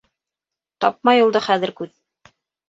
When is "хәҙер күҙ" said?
1.49-1.93